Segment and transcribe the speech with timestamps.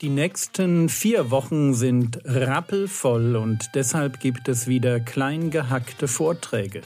[0.00, 6.80] Die nächsten vier Wochen sind rappelvoll und deshalb gibt es wieder klein gehackte Vorträge.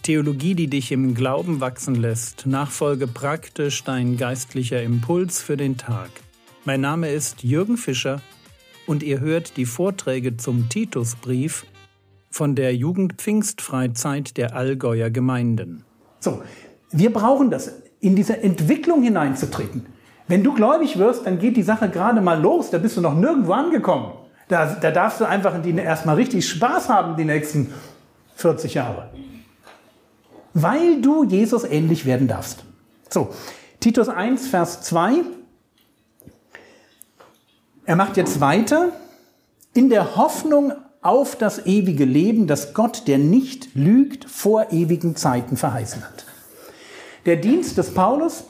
[0.00, 6.08] Theologie, die dich im Glauben wachsen lässt, Nachfolge praktisch, dein geistlicher Impuls für den Tag.
[6.64, 8.22] Mein Name ist Jürgen Fischer
[8.86, 11.66] und ihr hört die Vorträge zum Titusbrief
[12.30, 15.84] von der Jugendpfingstfreizeit der Allgäuer Gemeinden.
[16.20, 16.42] So,
[16.90, 19.86] wir brauchen das, in diese Entwicklung hineinzutreten.
[20.28, 23.14] Wenn du gläubig wirst, dann geht die Sache gerade mal los, da bist du noch
[23.14, 24.12] nirgendwo angekommen.
[24.48, 27.72] Da, da darfst du einfach erstmal richtig Spaß haben die nächsten
[28.36, 29.10] 40 Jahre.
[30.54, 32.64] Weil du Jesus ähnlich werden darfst.
[33.08, 33.30] So,
[33.80, 35.22] Titus 1, Vers 2.
[37.84, 38.90] Er macht jetzt weiter.
[39.74, 45.56] In der Hoffnung auf das ewige Leben, das Gott, der nicht lügt, vor ewigen Zeiten
[45.56, 46.24] verheißen hat.
[47.26, 48.44] Der Dienst des Paulus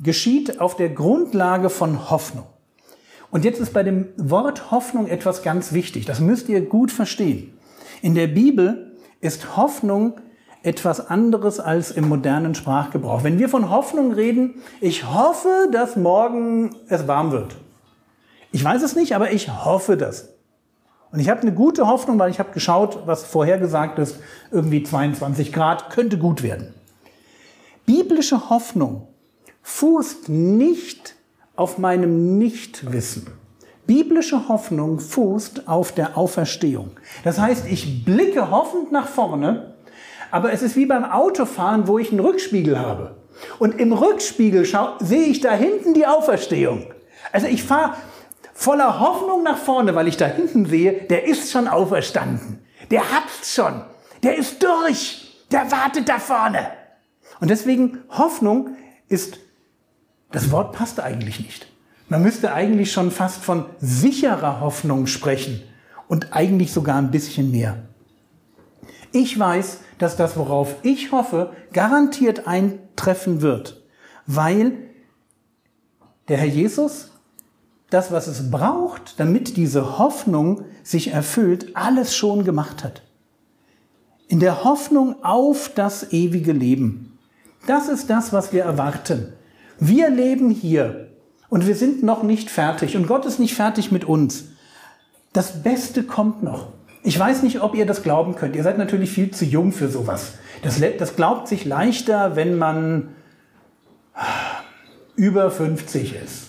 [0.00, 2.46] geschieht auf der Grundlage von Hoffnung.
[3.30, 6.04] Und jetzt ist bei dem Wort Hoffnung etwas ganz wichtig.
[6.04, 7.56] Das müsst ihr gut verstehen.
[8.02, 10.20] In der Bibel ist Hoffnung
[10.64, 13.22] etwas anderes als im modernen Sprachgebrauch.
[13.22, 17.56] Wenn wir von Hoffnung reden, ich hoffe, dass morgen es warm wird.
[18.50, 20.30] Ich weiß es nicht, aber ich hoffe das.
[21.12, 24.18] Und ich habe eine gute Hoffnung, weil ich habe geschaut, was vorhergesagt ist,
[24.50, 26.74] irgendwie 22 Grad, könnte gut werden.
[27.88, 29.08] Biblische Hoffnung
[29.62, 31.14] fußt nicht
[31.56, 33.28] auf meinem Nichtwissen.
[33.86, 36.90] Biblische Hoffnung fußt auf der Auferstehung.
[37.24, 39.72] Das heißt, ich blicke hoffend nach vorne,
[40.30, 43.16] aber es ist wie beim Autofahren, wo ich einen Rückspiegel habe.
[43.58, 44.66] Und im Rückspiegel
[45.00, 46.92] sehe ich da hinten die Auferstehung.
[47.32, 47.94] Also ich fahre
[48.52, 52.58] voller Hoffnung nach vorne, weil ich da hinten sehe, der ist schon auferstanden.
[52.90, 53.80] Der hat's schon.
[54.22, 55.46] Der ist durch.
[55.50, 56.77] Der wartet da vorne.
[57.40, 58.76] Und deswegen Hoffnung
[59.08, 59.38] ist,
[60.30, 61.66] das Wort passt eigentlich nicht.
[62.08, 65.62] Man müsste eigentlich schon fast von sicherer Hoffnung sprechen
[66.08, 67.82] und eigentlich sogar ein bisschen mehr.
[69.12, 73.82] Ich weiß, dass das, worauf ich hoffe, garantiert eintreffen wird,
[74.26, 74.72] weil
[76.28, 77.10] der Herr Jesus
[77.90, 83.02] das, was es braucht, damit diese Hoffnung sich erfüllt, alles schon gemacht hat.
[84.28, 87.17] In der Hoffnung auf das ewige Leben.
[87.68, 89.34] Das ist das, was wir erwarten.
[89.78, 91.10] Wir leben hier
[91.50, 94.46] und wir sind noch nicht fertig und Gott ist nicht fertig mit uns.
[95.34, 96.68] Das Beste kommt noch.
[97.02, 98.56] Ich weiß nicht, ob ihr das glauben könnt.
[98.56, 100.32] Ihr seid natürlich viel zu jung für sowas.
[100.62, 103.10] Das, das glaubt sich leichter, wenn man
[105.14, 106.46] über 50 ist.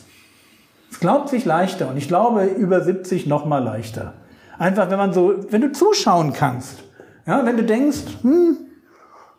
[0.90, 4.14] Es glaubt sich leichter und ich glaube über 70 noch mal leichter.
[4.58, 6.82] Einfach, wenn man so, wenn du zuschauen kannst.
[7.28, 8.56] Ja, wenn du denkst, hm,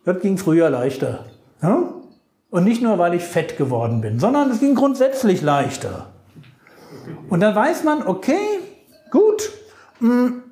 [0.04, 1.24] das ging früher leichter.
[1.62, 1.94] Ja?
[2.50, 6.06] Und nicht nur, weil ich fett geworden bin, sondern es ging grundsätzlich leichter.
[7.28, 8.58] Und dann weiß man, okay,
[9.10, 9.50] gut,
[9.98, 10.42] hm,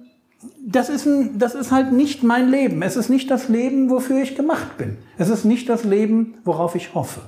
[0.64, 2.82] das ist, ein, das ist halt nicht mein Leben.
[2.82, 4.98] Es ist nicht das Leben, wofür ich gemacht bin.
[5.16, 7.20] Es ist nicht das Leben, worauf ich hoffe.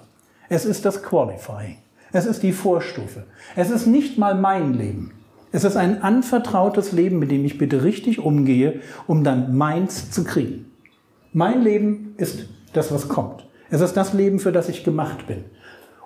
[0.48, 1.78] Es ist das Qualifying.
[2.12, 3.24] Es ist die Vorstufe.
[3.56, 5.12] Es ist nicht mal mein Leben.
[5.52, 10.22] Es ist ein anvertrautes Leben, mit dem ich bitte richtig umgehe, um dann meins zu
[10.22, 10.70] kriegen.
[11.32, 13.46] Mein Leben ist das, was kommt.
[13.70, 15.44] Es ist das Leben, für das ich gemacht bin.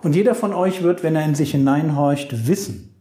[0.02, 2.94] Und jeder von euch wird, wenn er in sich hineinhorcht, wissen,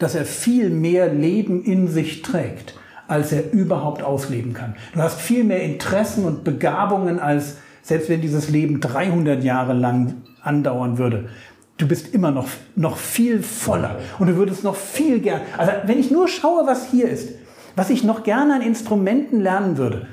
[0.00, 2.74] dass er viel mehr Leben in sich trägt,
[3.06, 4.74] als er überhaupt ausleben kann.
[4.92, 10.22] Du hast viel mehr Interessen und Begabungen, als selbst wenn dieses Leben 300 Jahre lang
[10.42, 11.28] andauern würde.
[11.76, 15.40] Du bist immer noch, noch viel voller und du würdest noch viel gern.
[15.56, 17.30] Also wenn ich nur schaue, was hier ist,
[17.76, 20.08] was ich noch gerne an Instrumenten lernen würde,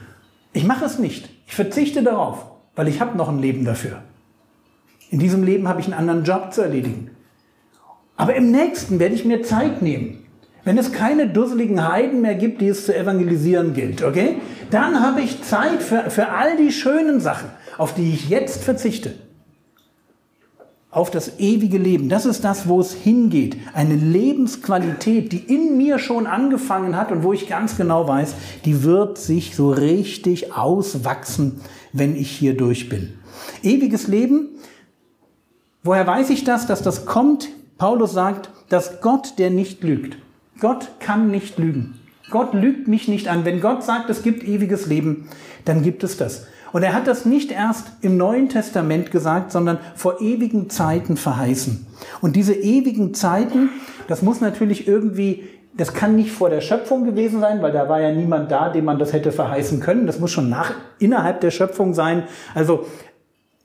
[0.53, 1.29] ich mache es nicht.
[1.45, 2.45] Ich verzichte darauf
[2.77, 4.03] weil ich habe noch ein Leben dafür.
[5.09, 7.09] In diesem Leben habe ich einen anderen Job zu erledigen.
[8.15, 10.23] Aber im nächsten werde ich mir Zeit nehmen.
[10.63, 14.37] Wenn es keine dusseligen Heiden mehr gibt, die es zu evangelisieren gilt, okay?
[14.69, 19.13] Dann habe ich Zeit für, für all die schönen Sachen, auf die ich jetzt verzichte.
[20.97, 22.09] Auf das ewige Leben.
[22.09, 23.55] Das ist das, wo es hingeht.
[23.75, 28.33] Eine Lebensqualität, die in mir schon angefangen hat und wo ich ganz genau weiß,
[28.65, 31.61] die wird sich so richtig auswachsen
[31.93, 33.13] wenn ich hier durch bin.
[33.61, 34.49] Ewiges Leben,
[35.83, 37.49] woher weiß ich das, dass das kommt?
[37.77, 40.17] Paulus sagt, dass Gott, der nicht lügt.
[40.59, 41.99] Gott kann nicht lügen.
[42.31, 43.45] Gott lügt mich nicht an.
[43.45, 45.29] Wenn Gott sagt, es gibt ewiges Leben,
[45.63, 46.47] dann gibt es das.
[46.77, 51.87] Und er hat das nicht erst im Neuen Testament gesagt, sondern vor ewigen Zeiten verheißen.
[52.21, 53.71] Und diese ewigen Zeiten,
[54.07, 55.45] das muss natürlich irgendwie
[55.75, 58.85] das kann nicht vor der Schöpfung gewesen sein, weil da war ja niemand da, dem
[58.85, 60.05] man das hätte verheißen können.
[60.05, 62.25] Das muss schon nach, innerhalb der Schöpfung sein.
[62.53, 62.85] Also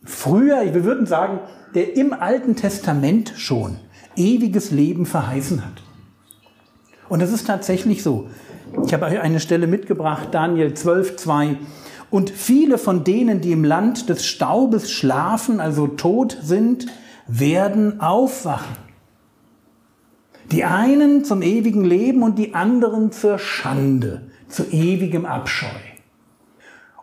[0.03, 1.41] früher, wir würden sagen,
[1.75, 3.77] der im Alten Testament schon
[4.17, 5.83] ewiges Leben verheißen hat.
[7.11, 8.31] Und es ist tatsächlich so.
[8.87, 11.59] Ich habe eine Stelle mitgebracht, Daniel 12, 2.
[12.13, 16.87] Und viele von denen, die im Land des Staubes schlafen, also tot sind,
[17.27, 18.77] werden aufwachen.
[20.51, 25.67] Die einen zum ewigen Leben und die anderen zur Schande, zu ewigem Abscheu.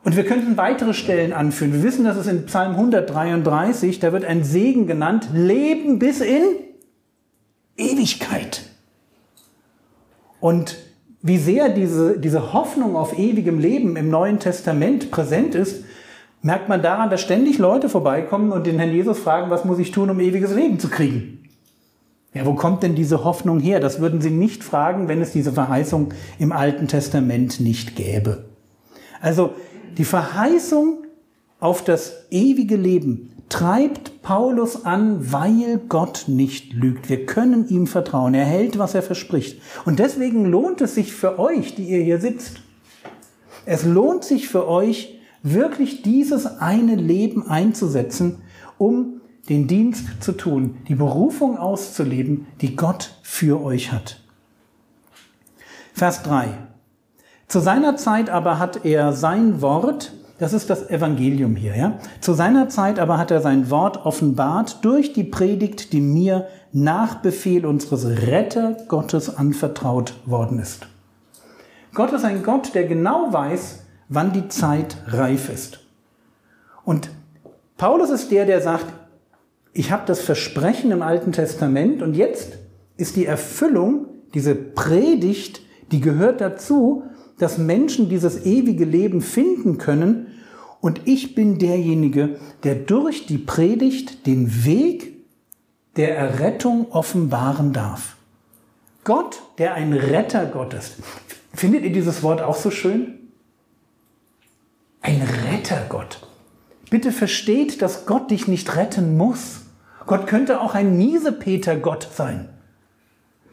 [0.03, 1.73] Und wir könnten weitere Stellen anführen.
[1.73, 6.43] Wir wissen, dass es in Psalm 133, da wird ein Segen genannt, Leben bis in
[7.77, 8.61] Ewigkeit.
[10.39, 10.77] Und
[11.21, 15.83] wie sehr diese, diese Hoffnung auf ewigem Leben im Neuen Testament präsent ist,
[16.41, 19.91] merkt man daran, dass ständig Leute vorbeikommen und den Herrn Jesus fragen, was muss ich
[19.91, 21.43] tun, um ewiges Leben zu kriegen?
[22.33, 23.79] Ja, wo kommt denn diese Hoffnung her?
[23.79, 28.45] Das würden sie nicht fragen, wenn es diese Verheißung im Alten Testament nicht gäbe.
[29.19, 29.53] Also
[29.97, 30.99] die Verheißung
[31.59, 37.09] auf das ewige Leben treibt Paulus an, weil Gott nicht lügt.
[37.09, 38.33] Wir können ihm vertrauen.
[38.33, 39.59] Er hält, was er verspricht.
[39.85, 42.61] Und deswegen lohnt es sich für euch, die ihr hier sitzt.
[43.65, 48.41] Es lohnt sich für euch, wirklich dieses eine Leben einzusetzen,
[48.77, 54.21] um den Dienst zu tun, die Berufung auszuleben, die Gott für euch hat.
[55.93, 56.49] Vers 3.
[57.47, 61.99] Zu seiner Zeit aber hat er sein Wort, das ist das Evangelium hier, ja.
[62.21, 67.15] Zu seiner Zeit aber hat er sein Wort offenbart durch die Predigt, die mir nach
[67.15, 70.87] Befehl unseres Retter Gottes anvertraut worden ist.
[71.93, 75.79] Gott ist ein Gott, der genau weiß, wann die Zeit reif ist.
[76.85, 77.09] Und
[77.77, 78.85] Paulus ist der, der sagt,
[79.73, 82.57] ich habe das Versprechen im Alten Testament und jetzt
[82.97, 87.03] ist die Erfüllung, diese Predigt, die gehört dazu,
[87.39, 90.27] dass Menschen dieses ewige Leben finden können
[90.81, 95.13] und ich bin derjenige, der durch die Predigt den Weg
[95.95, 98.15] der Errettung offenbaren darf.
[99.03, 100.97] Gott, der ein Rettergott ist.
[101.53, 103.15] Findet ihr dieses Wort auch so schön?
[105.01, 105.21] Ein
[105.51, 106.27] Rettergott.
[106.89, 109.61] Bitte versteht, dass Gott dich nicht retten muss.
[110.05, 112.49] Gott könnte auch ein Miesepeter-Gott sein.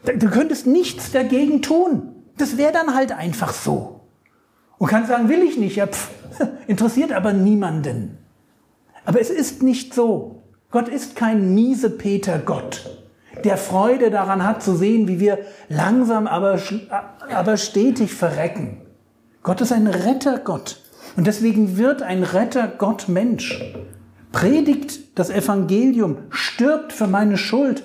[0.03, 2.16] Du könntest nichts dagegen tun.
[2.37, 4.01] Das wäre dann halt einfach so.
[4.77, 6.11] Und kann sagen, will ich nicht, ja, pff,
[6.67, 8.17] interessiert aber niemanden.
[9.05, 10.43] Aber es ist nicht so.
[10.69, 12.89] Gott ist kein Miesepeter-Gott,
[13.43, 15.39] der Freude daran hat zu sehen, wie wir
[15.69, 16.59] langsam, aber,
[17.33, 18.81] aber stetig verrecken.
[19.43, 20.81] Gott ist ein Rettergott.
[21.15, 23.63] Und deswegen wird ein Rettergott Mensch.
[24.31, 27.83] Predigt das Evangelium, stirbt für meine Schuld,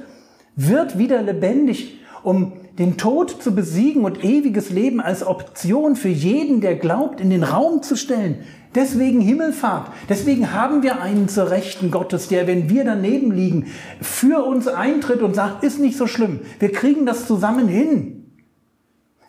[0.57, 6.61] wird wieder lebendig, um den Tod zu besiegen und ewiges Leben als Option für jeden,
[6.61, 8.45] der glaubt, in den Raum zu stellen.
[8.75, 9.89] Deswegen Himmelfahrt.
[10.09, 13.67] Deswegen haben wir einen zur Rechten Gottes, der, wenn wir daneben liegen,
[14.01, 16.41] für uns eintritt und sagt, ist nicht so schlimm.
[16.59, 18.33] Wir kriegen das zusammen hin.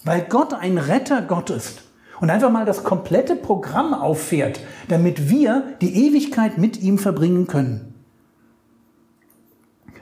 [0.05, 1.83] Weil Gott ein Rettergott ist
[2.21, 7.93] und einfach mal das komplette Programm auffährt, damit wir die Ewigkeit mit ihm verbringen können.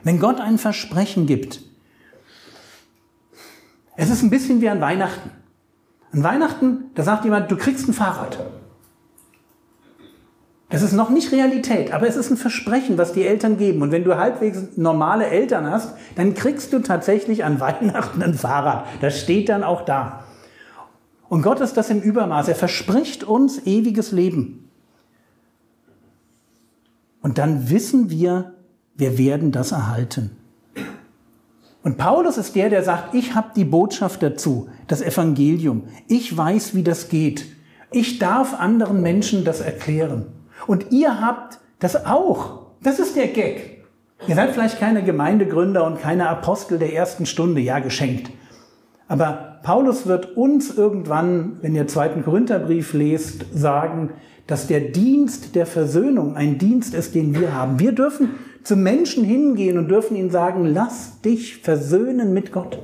[0.04, 1.62] Wenn Gott ein Versprechen gibt,
[3.96, 5.30] es ist ein bisschen wie an Weihnachten.
[6.12, 8.38] An Weihnachten, da sagt jemand, du kriegst ein Fahrrad.
[10.72, 13.82] Das ist noch nicht Realität, aber es ist ein Versprechen, was die Eltern geben.
[13.82, 18.86] Und wenn du halbwegs normale Eltern hast, dann kriegst du tatsächlich an Weihnachten ein Fahrrad.
[19.02, 20.24] Das steht dann auch da.
[21.28, 22.48] Und Gott ist das im Übermaß.
[22.48, 24.70] Er verspricht uns ewiges Leben.
[27.20, 28.54] Und dann wissen wir,
[28.96, 30.36] wir werden das erhalten.
[31.82, 35.84] Und Paulus ist der, der sagt, ich habe die Botschaft dazu, das Evangelium.
[36.08, 37.46] Ich weiß, wie das geht.
[37.90, 40.26] Ich darf anderen Menschen das erklären.
[40.66, 42.66] Und ihr habt das auch.
[42.82, 43.84] Das ist der Gag.
[44.28, 48.30] Ihr seid vielleicht keine Gemeindegründer und keine Apostel der ersten Stunde, ja, geschenkt.
[49.08, 54.10] Aber Paulus wird uns irgendwann, wenn ihr zweiten Korintherbrief lest, sagen,
[54.46, 57.78] dass der Dienst der Versöhnung ein Dienst ist, den wir haben.
[57.78, 58.30] Wir dürfen
[58.62, 62.78] zu Menschen hingehen und dürfen ihnen sagen, lass dich versöhnen mit Gott.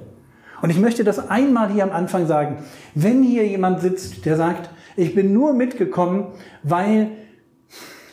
[0.61, 2.59] Und ich möchte das einmal hier am Anfang sagen.
[2.95, 6.27] Wenn hier jemand sitzt, der sagt, ich bin nur mitgekommen,
[6.65, 7.11] weil,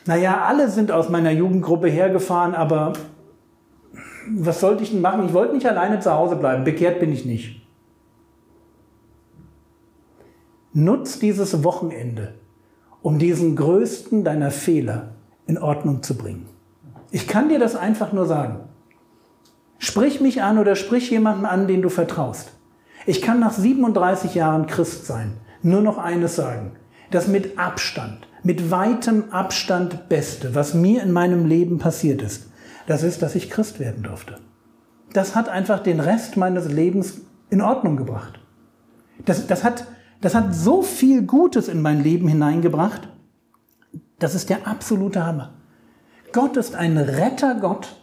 [0.06, 2.94] naja, alle sind aus meiner Jugendgruppe hergefahren, aber
[4.30, 5.26] was sollte ich denn machen?
[5.26, 6.64] Ich wollte nicht alleine zu Hause bleiben.
[6.64, 7.62] Bekehrt bin ich nicht.
[10.74, 12.36] Nutz dieses Wochenende,
[13.02, 15.16] um diesen größten deiner Fehler
[15.48, 16.55] in Ordnung zu bringen.
[17.16, 18.60] Ich kann dir das einfach nur sagen.
[19.78, 22.52] Sprich mich an oder sprich jemanden an, den du vertraust.
[23.06, 26.74] Ich kann nach 37 Jahren Christ sein nur noch eines sagen,
[27.12, 32.50] dass mit Abstand mit weitem Abstand Beste, was mir in meinem Leben passiert ist,
[32.86, 34.36] das ist, dass ich Christ werden durfte.
[35.14, 38.42] Das hat einfach den Rest meines Lebens in Ordnung gebracht.
[39.24, 39.88] Das, das, hat,
[40.20, 43.08] das hat so viel Gutes in mein Leben hineingebracht.
[44.20, 45.55] Das ist der absolute Hammer.
[46.36, 47.96] Gott ist ein Rettergott,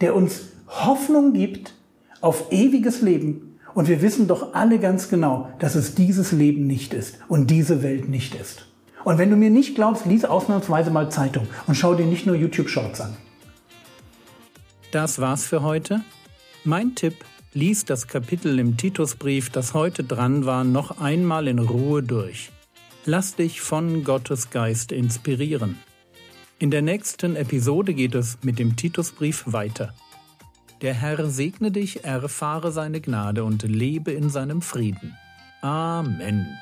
[0.00, 1.72] der uns Hoffnung gibt
[2.20, 3.60] auf ewiges Leben.
[3.74, 7.84] Und wir wissen doch alle ganz genau, dass es dieses Leben nicht ist und diese
[7.84, 8.66] Welt nicht ist.
[9.04, 12.34] Und wenn du mir nicht glaubst, lies ausnahmsweise mal Zeitung und schau dir nicht nur
[12.34, 13.16] YouTube-Shorts an.
[14.90, 16.00] Das war's für heute.
[16.64, 17.14] Mein Tipp,
[17.52, 22.50] lies das Kapitel im Titusbrief, das heute dran war, noch einmal in Ruhe durch.
[23.04, 25.78] Lass dich von Gottes Geist inspirieren.
[26.60, 29.94] In der nächsten Episode geht es mit dem Titusbrief weiter.
[30.82, 35.16] Der Herr segne dich, erfahre seine Gnade und lebe in seinem Frieden.
[35.62, 36.58] Amen.